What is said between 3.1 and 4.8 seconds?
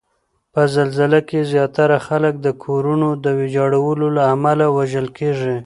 د ویجاړولو له امله